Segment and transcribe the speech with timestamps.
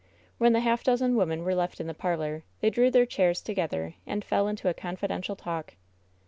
[0.39, 3.93] When the half dozen women were left in the parlor, they drew their chairs together
[4.07, 5.75] and fell into a confiden tial talk.